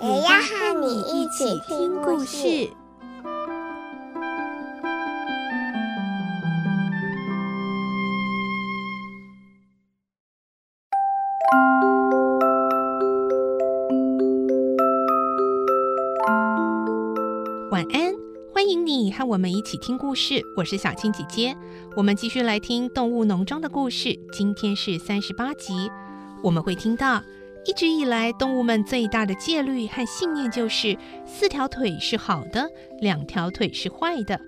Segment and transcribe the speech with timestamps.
[0.00, 2.70] 也要和你一起听故事。
[17.72, 18.14] 晚安，
[18.54, 20.40] 欢迎你和我们一起听故事。
[20.56, 21.56] 我是小青姐姐，
[21.96, 24.16] 我们继续来听《动物农庄》的故事。
[24.32, 25.90] 今天是三十八集，
[26.44, 27.20] 我们会听到。
[27.68, 32.66] 一直以来，动物们最大的戒律和信念就是四条腿是好的，
[32.98, 34.40] 两条腿是坏的。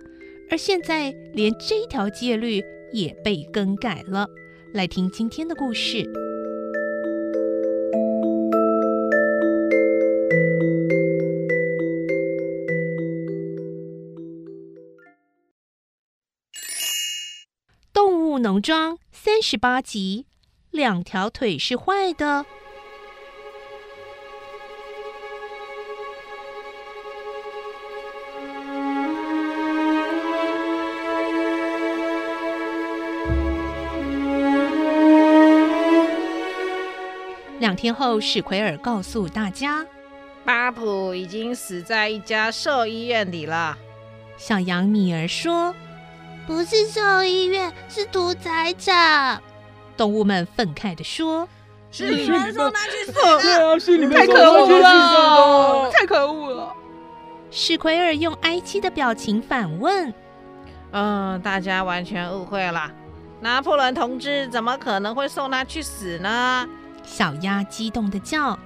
[0.50, 2.64] 而现在，连这条戒律
[2.94, 4.26] 也被更改了。
[4.72, 5.98] 来听今天的故事，
[17.92, 20.24] 《动物农庄》三十八集：
[20.70, 22.46] 两条腿是坏的。
[37.80, 39.82] 天后，史奎尔告诉大家，
[40.44, 43.74] 巴普已经死在一家兽医院里了。
[44.36, 45.74] 小羊米儿说
[46.46, 49.42] ：“不是兽医院，是屠宰场。”
[49.96, 51.48] 动物们愤慨地说
[51.90, 54.10] ：“是你们送他去死的！
[54.10, 55.90] 太可恶了！
[55.90, 56.74] 太可恶了！”
[57.50, 60.12] 史奎尔用哀戚的表情反问
[60.92, 62.92] ：“嗯，大家完全误会了。
[63.40, 66.68] 拿破仑同志怎么可能会送他去死呢？”
[67.10, 68.56] 小鸭激动的叫：“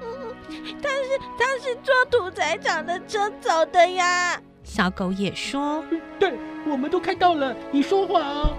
[0.83, 5.83] 但是他是坐屠宰场的车走的呀！”小狗也说
[6.21, 6.35] ：“对，
[6.67, 7.57] 我们都看到了。
[7.73, 8.51] 你说谎！”“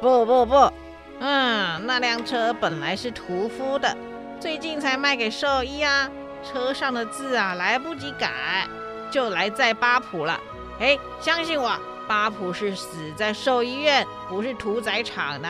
[0.00, 0.72] 不不不，
[1.18, 3.94] 嗯，那辆车本来是屠夫的，
[4.40, 6.10] 最近才卖给兽医啊。
[6.42, 8.66] 车上的字啊，来不及改，
[9.10, 10.40] 就来载巴普了。
[10.80, 15.48] 哎，相信我，巴普是死在兽医院，不是屠宰场的。”“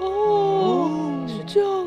[0.00, 1.86] 哦，是这样。”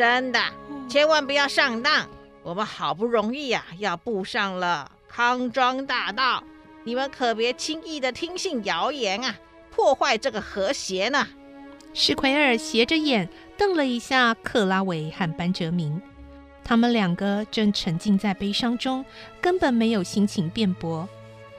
[0.00, 0.40] 真的，
[0.88, 2.08] 千万不要上当！
[2.42, 6.42] 我们好不容易呀、啊，要步上了康庄大道，
[6.84, 9.36] 你们可别轻易的听信谣言啊，
[9.70, 11.28] 破坏这个和谐呢。
[11.92, 13.28] 史奎尔斜着眼
[13.58, 16.00] 瞪了一下克拉维和班哲明，
[16.64, 19.04] 他们两个正沉浸在悲伤中，
[19.38, 21.06] 根本没有心情辩驳。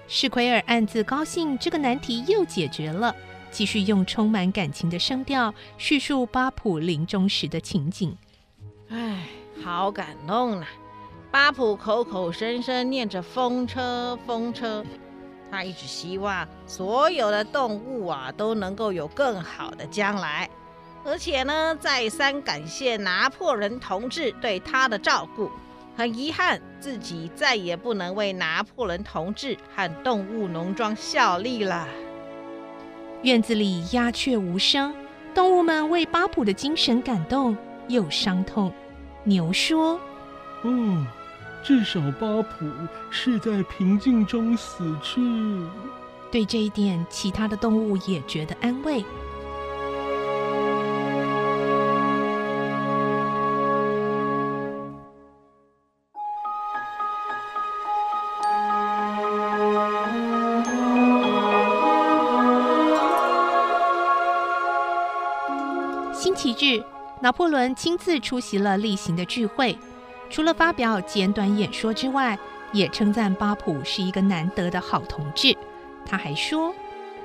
[0.07, 3.16] 史奎尔暗自高兴，这个难题又解决了。
[3.51, 8.18] 继续用充满感情的声调叙述巴普临终时的情景。
[8.94, 9.25] 唉，
[9.63, 10.68] 好感动啊！
[11.31, 14.84] 巴普口口声声念着风车，风车。
[15.50, 20.50] 他一直希望所有的动物啊都能够有更好的将来，
[21.06, 25.50] 而且呢，再三感谢拿破仑同志对他的照顾。
[25.96, 31.88] 很遗憾，自己再也不能为拿破仑同志和动物农庄效力了。
[33.24, 34.94] 院子里鸦雀无声，
[35.34, 37.56] 动物们为巴普的精神感动
[37.91, 38.74] 又伤痛。
[39.24, 40.00] 牛说
[40.63, 41.06] ：“嗯，
[41.63, 42.66] 至少巴普
[43.09, 45.22] 是在平静中死去。”
[46.31, 49.03] 对这一点，其他的动物也觉得安慰。
[67.22, 69.78] 拿破仑亲自出席了例行的聚会。
[70.30, 72.38] 除了发表简短演说之外，
[72.72, 75.56] 也称赞巴普是一个难得的好同志。
[76.06, 76.74] 他还说，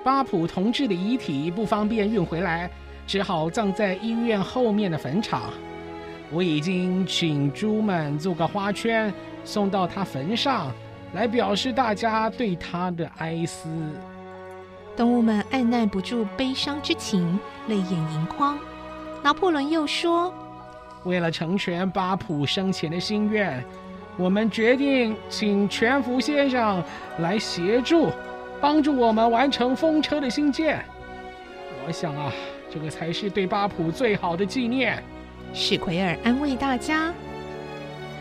[0.04, 2.70] 巴普同志的遗体不方便运回来，
[3.06, 5.44] 只好葬在医院后面的坟场。
[6.30, 9.12] 我已经请猪们做个花圈，
[9.44, 10.72] 送到他坟上，
[11.14, 13.68] 来表示大家对他的哀思。
[14.96, 17.38] 动物们按捺不住悲伤之情，
[17.68, 18.58] 泪眼盈眶。
[19.26, 20.32] 拿破仑又说
[21.02, 23.60] ：“为了成全巴普生前的心愿，
[24.16, 26.80] 我们决定请全福先生
[27.18, 28.08] 来协助，
[28.60, 30.80] 帮助我们完成风车的兴建。
[31.84, 32.30] 我想啊，
[32.72, 35.02] 这个才是对巴普最好的纪念。”
[35.52, 37.12] 史奎尔安慰大家：“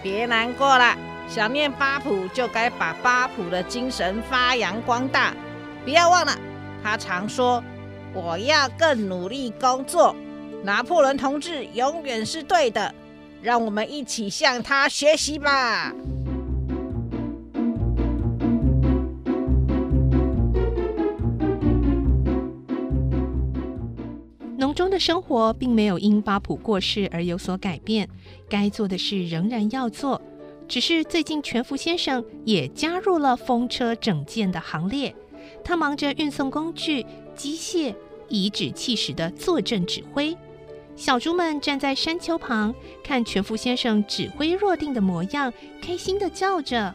[0.02, 0.98] 别难过了，
[1.28, 5.36] 想念巴普，就该把巴普的精神发扬光大。
[5.84, 6.36] 不要忘了，
[6.84, 7.64] 他常说
[8.12, 10.16] ：“我要更努力工作。”
[10.66, 12.94] 拿破仑同志永远是对的。
[13.42, 15.94] 让我们一起向他学习吧。
[24.58, 28.10] 农中的生活并没有因巴普过世而有所改变，
[28.50, 30.20] 该做的事仍然要做。
[30.68, 35.16] 只是最近全福先生也加入了风车整建的行列，
[35.64, 37.94] 他忙着运送工具、机械，
[38.30, 40.36] 颐指气使的坐镇指挥。
[40.96, 45.52] 小猪们站在山丘旁，看全福先生指挥若定的模样，
[45.82, 46.94] 开心地叫着：“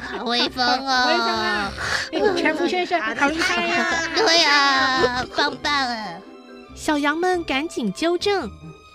[0.00, 1.72] 好威风哦！
[2.12, 2.36] 威风啊！
[2.38, 4.08] 全福先生好厉害呀！
[4.16, 6.14] 对呀，棒棒啊！”
[6.74, 8.50] 小羊们赶紧纠正。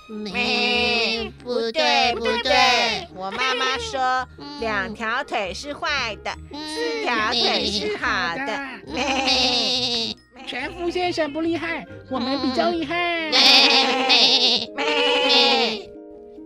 [0.10, 4.26] 没，不对，不对，我妈妈说
[4.62, 8.58] 两条腿是坏的，四条腿是好的。
[8.88, 13.32] 没，全福先生不厉害，我们比较厉害。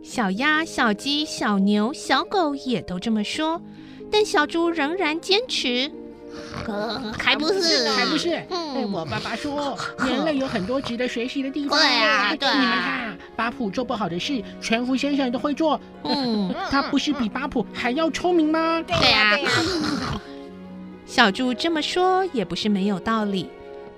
[0.04, 3.62] 小鸭、小鸡、小牛、小狗也都这么说，
[4.12, 5.92] 但小猪仍然坚持。
[7.18, 8.42] 还不是，还不是。
[8.50, 11.78] 嗯，我爸爸说，人类有很多值得学习的地方。
[11.78, 12.54] 对啊，对啊。
[12.54, 15.80] 你们看，巴普做不好的事，全福先生都会做。
[16.04, 18.82] 嗯，他不是比巴普还要聪明吗？
[18.88, 19.38] 对呀。
[21.06, 23.50] 小猪这么说也不是没有道理，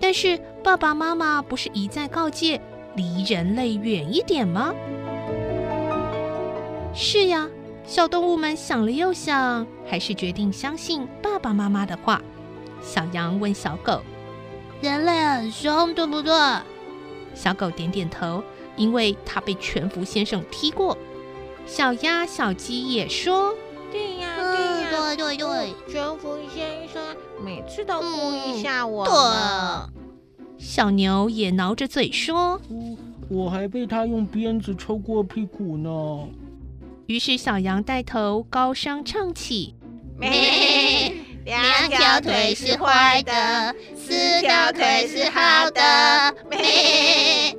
[0.04, 2.60] 但是爸爸妈妈不是一再告诫，
[2.94, 4.76] 离人类远一点吗？
[6.94, 7.50] 是呀。
[7.86, 12.22] 小动物们想了又想，还是决定相信爸爸妈妈的话。
[12.82, 14.02] 小羊问小狗
[14.84, 16.34] ：“人类很凶，对不对？”
[17.34, 18.44] 小狗点点头，
[18.76, 20.98] 因为它被全福先生踢过。
[21.66, 23.54] 小鸭、小鸡也说
[23.90, 26.73] ：“对呀，对呀，对对对，全福先生
[27.44, 30.04] 每次都故意吓我。”对。
[30.58, 32.60] 小牛也挠着嘴说
[33.30, 36.28] ：“我还被他用鞭子抽过屁股呢。”
[37.08, 39.76] 于是小羊带头高声唱起
[40.18, 41.14] ：“咩，
[41.44, 47.54] 两条腿是坏的，四条腿是好的。”咩。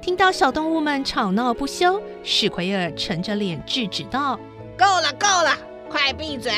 [0.00, 4.38] 听到小动物们吵闹不休，史奎尔沉着脸制止道
[4.78, 5.50] ：“够了，够了，
[5.90, 6.52] 快闭嘴！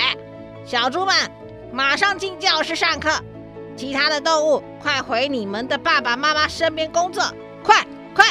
[0.66, 1.14] 小猪们，
[1.72, 3.10] 马上进教室上课。
[3.76, 7.22] 其他的动物，快回你们的爸爸妈妈身边工作，
[7.62, 8.24] 快快！”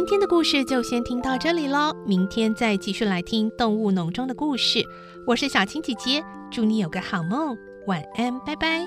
[0.00, 4.82] 今天的故事就先听到这里喽，明天再继续来听动物农庄的故事。
[5.26, 7.54] 我是小青姐姐，祝你有个好梦，
[7.86, 8.78] 晚安，拜拜。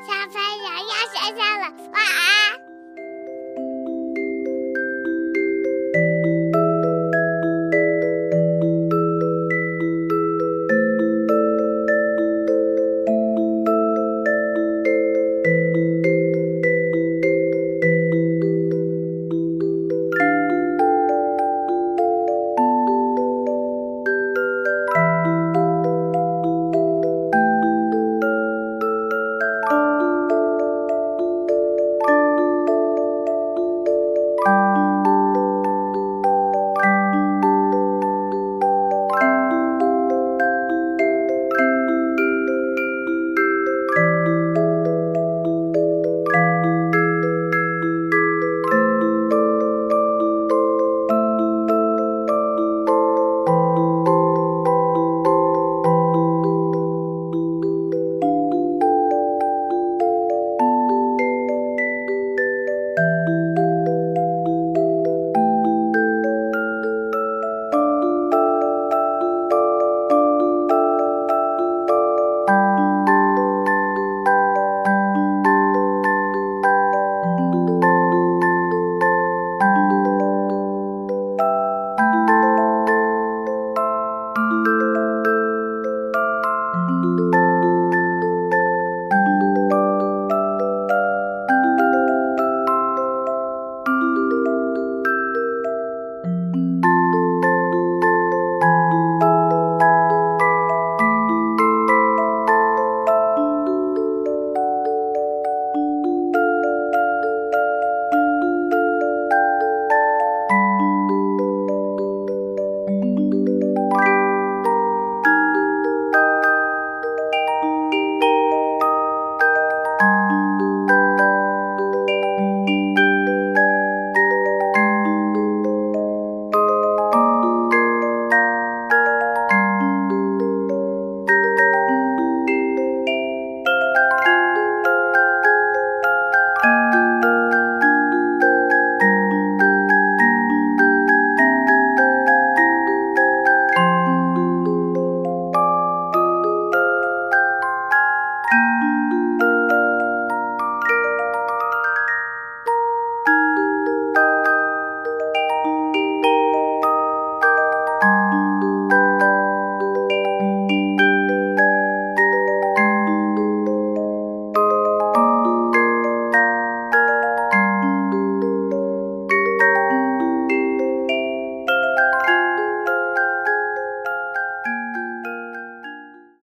[0.00, 2.59] 小朋友要睡觉了，晚安。